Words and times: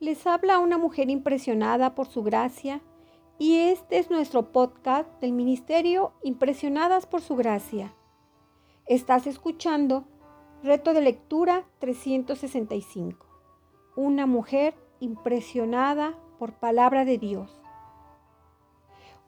Les 0.00 0.28
habla 0.28 0.60
una 0.60 0.78
mujer 0.78 1.10
impresionada 1.10 1.96
por 1.96 2.06
su 2.06 2.22
gracia 2.22 2.80
y 3.36 3.56
este 3.56 3.98
es 3.98 4.10
nuestro 4.10 4.52
podcast 4.52 5.10
del 5.20 5.32
Ministerio 5.32 6.12
Impresionadas 6.22 7.04
por 7.04 7.20
su 7.20 7.34
gracia. 7.34 7.92
Estás 8.86 9.26
escuchando 9.26 10.04
Reto 10.62 10.94
de 10.94 11.00
Lectura 11.00 11.64
365. 11.80 13.26
Una 13.96 14.26
mujer 14.26 14.76
impresionada 15.00 16.16
por 16.38 16.52
palabra 16.52 17.04
de 17.04 17.18
Dios. 17.18 17.60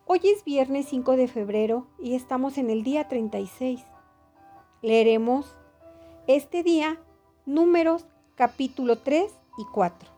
Hoy 0.06 0.20
es 0.22 0.44
viernes 0.44 0.86
5 0.86 1.16
de 1.16 1.26
febrero 1.26 1.88
y 1.98 2.14
estamos 2.14 2.58
en 2.58 2.70
el 2.70 2.84
día 2.84 3.08
36. 3.08 3.84
Leeremos 4.82 5.56
este 6.28 6.62
día 6.62 7.00
números 7.44 8.06
capítulo 8.36 8.98
3 8.98 9.32
y 9.58 9.64
4. 9.72 10.09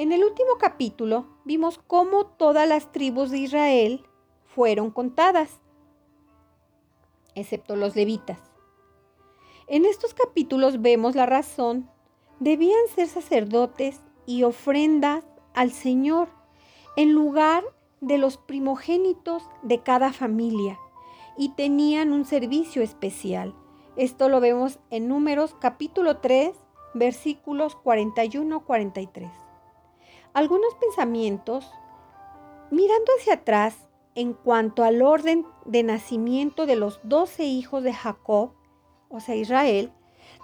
En 0.00 0.12
el 0.12 0.22
último 0.22 0.58
capítulo 0.60 1.26
vimos 1.44 1.80
cómo 1.88 2.24
todas 2.24 2.68
las 2.68 2.92
tribus 2.92 3.32
de 3.32 3.38
Israel 3.38 4.04
fueron 4.44 4.92
contadas, 4.92 5.60
excepto 7.34 7.74
los 7.74 7.96
levitas. 7.96 8.38
En 9.66 9.84
estos 9.84 10.14
capítulos 10.14 10.82
vemos 10.82 11.16
la 11.16 11.26
razón. 11.26 11.90
Debían 12.38 12.78
ser 12.94 13.08
sacerdotes 13.08 14.00
y 14.24 14.44
ofrendas 14.44 15.24
al 15.52 15.72
Señor 15.72 16.28
en 16.94 17.12
lugar 17.12 17.64
de 18.00 18.18
los 18.18 18.36
primogénitos 18.36 19.42
de 19.64 19.82
cada 19.82 20.12
familia 20.12 20.78
y 21.36 21.48
tenían 21.56 22.12
un 22.12 22.24
servicio 22.24 22.82
especial. 22.82 23.52
Esto 23.96 24.28
lo 24.28 24.38
vemos 24.38 24.78
en 24.90 25.08
Números 25.08 25.56
capítulo 25.58 26.18
3, 26.18 26.54
versículos 26.94 27.76
41-43 27.82 29.47
algunos 30.34 30.74
pensamientos 30.76 31.70
mirando 32.70 33.12
hacia 33.18 33.34
atrás 33.34 33.88
en 34.14 34.32
cuanto 34.32 34.82
al 34.82 35.02
orden 35.02 35.46
de 35.64 35.82
nacimiento 35.82 36.66
de 36.66 36.76
los 36.76 37.00
doce 37.04 37.44
hijos 37.44 37.82
de 37.82 37.92
Jacob, 37.92 38.52
o 39.08 39.20
sea, 39.20 39.36
Israel, 39.36 39.92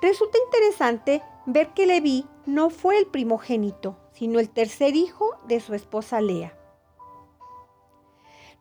resulta 0.00 0.38
interesante 0.46 1.22
ver 1.46 1.68
que 1.74 1.86
Leví 1.86 2.26
no 2.46 2.70
fue 2.70 2.98
el 2.98 3.06
primogénito, 3.06 3.98
sino 4.12 4.38
el 4.38 4.50
tercer 4.50 4.96
hijo 4.96 5.36
de 5.46 5.60
su 5.60 5.74
esposa 5.74 6.20
Lea. 6.20 6.56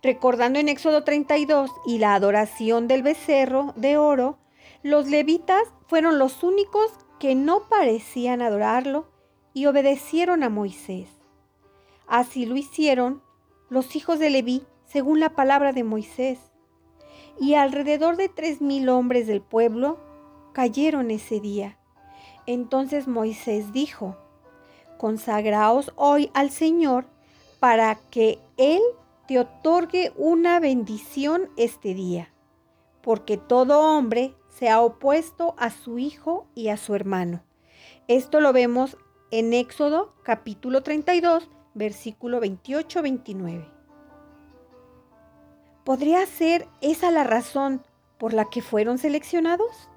Recordando 0.02 0.60
en 0.60 0.68
Éxodo 0.68 1.04
32 1.04 1.72
y 1.86 2.00
la 2.00 2.16
adoración 2.16 2.88
del 2.88 3.04
becerro 3.04 3.74
de 3.78 3.98
oro, 3.98 4.38
los 4.82 5.08
levitas 5.08 5.64
fueron 5.88 6.20
los 6.20 6.44
únicos 6.44 6.92
que 7.20 7.36
no 7.36 7.70
parecían 7.70 8.42
adorarlo 8.42 9.08
y 9.54 9.68
obedecieron 9.68 10.44
a 10.44 10.50
Moisés. 10.50 11.08
Así 12.14 12.46
lo 12.46 12.56
hicieron 12.56 13.24
los 13.70 13.96
hijos 13.96 14.20
de 14.20 14.30
Leví, 14.30 14.62
según 14.86 15.20
la 15.20 15.32
palabra 15.32 15.74
de 15.74 15.84
Moisés. 15.84 16.38
Y 17.40 17.56
alrededor 17.56 18.18
de 18.18 18.30
tres 18.30 18.62
mil 18.62 18.88
hombres 18.90 19.26
del 19.26 19.42
pueblo 19.42 19.98
cayeron 20.54 21.10
ese 21.10 21.40
día. 21.40 21.80
Entonces 22.46 23.08
Moisés 23.08 23.74
dijo, 23.74 24.16
Consagraos 25.00 25.92
hoy 25.96 26.30
al 26.36 26.52
Señor 26.52 27.08
para 27.60 27.96
que 28.12 28.38
Él 28.58 28.84
te 29.28 29.40
otorgue 29.40 30.14
una 30.16 30.60
bendición 30.60 31.50
este 31.58 31.96
día, 31.96 32.32
porque 33.02 33.38
todo 33.38 33.80
hombre 33.80 34.36
se 34.50 34.70
ha 34.70 34.82
opuesto 34.82 35.56
a 35.58 35.72
su 35.72 35.98
hijo 35.98 36.46
y 36.54 36.68
a 36.68 36.78
su 36.78 36.94
hermano. 36.94 37.42
Esto 38.08 38.40
lo 38.40 38.54
vemos 38.54 38.98
en 39.32 39.52
Éxodo 39.54 40.14
capítulo 40.22 40.84
32, 40.84 41.50
versículo 41.74 42.40
28-29. 42.42 43.66
¿Podría 45.84 46.26
ser 46.26 46.68
esa 46.82 47.12
la 47.12 47.24
razón 47.24 47.84
por 48.18 48.34
la 48.34 48.46
que 48.46 48.62
fueron 48.62 48.98
seleccionados? 48.98 49.90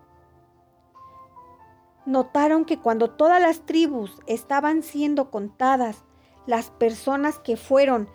Notaron 2.06 2.64
que 2.64 2.78
cuando 2.78 3.10
todas 3.10 3.40
las 3.40 3.60
tribus 3.66 4.20
estaban 4.26 4.82
siendo 4.82 5.30
contadas, 5.30 6.04
las 6.46 6.70
personas 6.70 7.38
que 7.38 7.56
fueron 7.56 8.08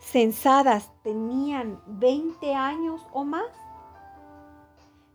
censadas 0.00 0.90
tenían 1.02 1.80
20 1.86 2.54
años 2.54 3.06
o 3.12 3.24
más, 3.24 3.46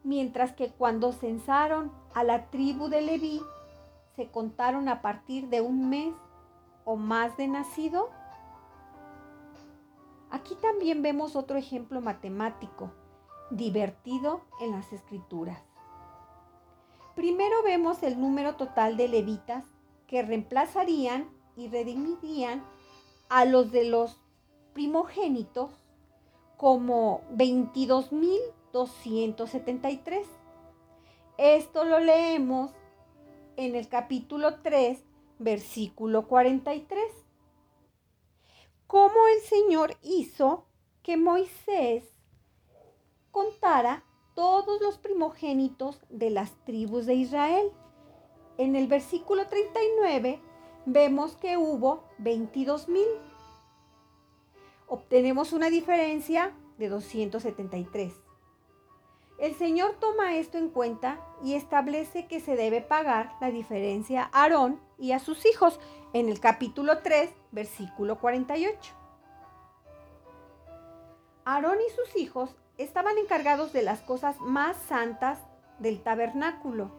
mientras 0.03 0.51
que 0.53 0.69
cuando 0.71 1.13
censaron 1.13 1.91
a 2.13 2.23
la 2.23 2.49
tribu 2.49 2.89
de 2.89 3.01
Leví, 3.01 3.41
se 4.15 4.29
contaron 4.29 4.89
a 4.89 5.01
partir 5.01 5.49
de 5.49 5.61
un 5.61 5.89
mes 5.89 6.13
o 6.85 6.95
más 6.95 7.37
de 7.37 7.47
nacido? 7.47 8.09
Aquí 10.29 10.55
también 10.55 11.01
vemos 11.01 11.35
otro 11.35 11.57
ejemplo 11.57 12.01
matemático, 12.01 12.91
divertido 13.51 14.41
en 14.61 14.71
las 14.71 14.91
escrituras. 14.91 15.61
Primero 17.15 17.61
vemos 17.63 18.01
el 18.01 18.19
número 18.19 18.55
total 18.55 18.97
de 18.97 19.07
levitas 19.07 19.65
que 20.07 20.23
reemplazarían 20.23 21.29
y 21.55 21.67
redimirían 21.67 22.65
a 23.29 23.45
los 23.45 23.71
de 23.71 23.85
los 23.85 24.19
primogénitos 24.73 25.69
como 26.57 27.21
22.273. 27.35 30.25
Esto 31.37 31.83
lo 31.83 31.99
leemos 31.99 32.71
en 33.55 33.75
el 33.75 33.87
capítulo 33.87 34.61
3, 34.61 35.03
versículo 35.43 36.27
43. 36.27 37.03
Cómo 38.87 39.27
el 39.35 39.41
Señor 39.41 39.97
hizo 40.01 40.65
que 41.01 41.17
Moisés 41.17 42.03
contara 43.31 44.05
todos 44.35 44.81
los 44.81 44.97
primogénitos 44.97 46.01
de 46.09 46.29
las 46.29 46.51
tribus 46.63 47.05
de 47.05 47.15
Israel. 47.15 47.71
En 48.57 48.75
el 48.75 48.87
versículo 48.87 49.47
39 49.47 50.39
vemos 50.85 51.35
que 51.37 51.57
hubo 51.57 52.03
22 52.19 52.87
mil. 52.89 53.07
Obtenemos 54.87 55.53
una 55.53 55.69
diferencia 55.69 56.55
de 56.77 56.89
273. 56.89 58.13
El 59.43 59.55
Señor 59.55 59.97
toma 59.99 60.37
esto 60.37 60.57
en 60.57 60.69
cuenta 60.69 61.19
y 61.43 61.55
establece 61.55 62.27
que 62.27 62.39
se 62.39 62.55
debe 62.55 62.79
pagar 62.79 63.35
la 63.41 63.51
diferencia 63.51 64.29
a 64.31 64.43
Aarón 64.43 64.79
y 64.97 65.11
a 65.11 65.19
sus 65.19 65.45
hijos 65.45 65.81
en 66.13 66.29
el 66.29 66.39
capítulo 66.39 66.99
3, 66.99 67.29
versículo 67.51 68.19
48. 68.21 68.93
Aarón 71.43 71.77
y 71.85 71.91
sus 71.91 72.15
hijos 72.15 72.55
estaban 72.77 73.17
encargados 73.17 73.73
de 73.73 73.81
las 73.81 73.99
cosas 73.99 74.39
más 74.39 74.77
santas 74.77 75.39
del 75.77 76.01
tabernáculo. 76.01 76.91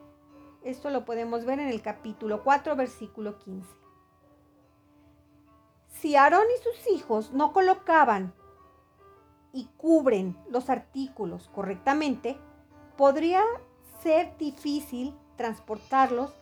Esto 0.62 0.90
lo 0.90 1.06
podemos 1.06 1.46
ver 1.46 1.60
en 1.60 1.68
el 1.68 1.80
capítulo 1.80 2.44
4, 2.44 2.76
versículo 2.76 3.38
15. 3.38 3.66
Si 5.88 6.14
Aarón 6.14 6.44
y 6.54 6.62
sus 6.62 6.94
hijos 6.94 7.32
no 7.32 7.54
colocaban 7.54 8.34
y 9.54 9.66
cubren 9.76 10.36
los 10.50 10.68
artículos 10.68 11.48
correctamente, 11.54 12.36
podría 12.98 13.40
ser 14.02 14.36
difícil 14.36 15.16
transportarlos 15.36 16.34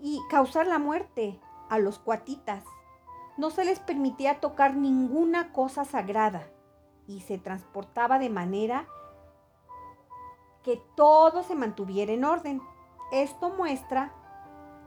y 0.00 0.20
causar 0.30 0.66
la 0.68 0.78
muerte 0.78 1.40
a 1.68 1.78
los 1.80 1.98
cuatitas. 1.98 2.64
No 3.36 3.50
se 3.50 3.64
les 3.64 3.80
permitía 3.80 4.40
tocar 4.40 4.76
ninguna 4.76 5.52
cosa 5.52 5.84
sagrada 5.84 6.48
y 7.08 7.20
se 7.20 7.36
transportaba 7.36 8.20
de 8.20 8.30
manera 8.30 8.86
que 10.62 10.80
todo 10.94 11.42
se 11.42 11.56
mantuviera 11.56 12.12
en 12.12 12.24
orden. 12.24 12.62
Esto 13.10 13.50
muestra 13.50 14.12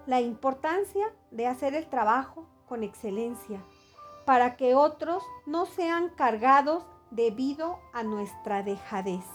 la 0.05 0.21
importancia 0.21 1.13
de 1.29 1.47
hacer 1.47 1.75
el 1.75 1.89
trabajo 1.89 2.47
con 2.67 2.83
excelencia 2.83 3.61
para 4.25 4.55
que 4.55 4.75
otros 4.75 5.23
no 5.45 5.65
sean 5.65 6.09
cargados 6.09 6.85
debido 7.11 7.79
a 7.93 8.03
nuestra 8.03 8.63
dejadez. 8.63 9.25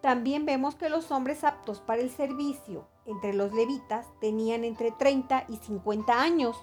También 0.00 0.46
vemos 0.46 0.74
que 0.74 0.88
los 0.88 1.12
hombres 1.12 1.44
aptos 1.44 1.80
para 1.80 2.02
el 2.02 2.10
servicio 2.10 2.88
entre 3.06 3.32
los 3.34 3.52
levitas 3.52 4.06
tenían 4.20 4.64
entre 4.64 4.90
30 4.90 5.44
y 5.48 5.56
50 5.58 6.20
años, 6.20 6.56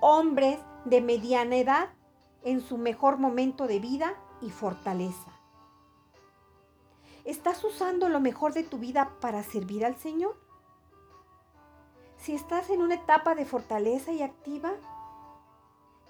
hombres 0.00 0.58
de 0.84 1.00
mediana 1.00 1.56
edad 1.56 1.90
en 2.44 2.60
su 2.60 2.78
mejor 2.78 3.18
momento 3.18 3.66
de 3.66 3.78
vida 3.78 4.14
y 4.40 4.50
fortaleza. 4.50 5.30
¿Estás 7.24 7.62
usando 7.62 8.08
lo 8.08 8.20
mejor 8.20 8.52
de 8.52 8.64
tu 8.64 8.78
vida 8.78 9.12
para 9.20 9.42
servir 9.42 9.84
al 9.84 9.96
Señor? 9.96 10.36
Si 12.16 12.34
estás 12.34 12.70
en 12.70 12.82
una 12.82 12.96
etapa 12.96 13.34
de 13.34 13.44
fortaleza 13.44 14.12
y 14.12 14.22
activa, 14.22 14.72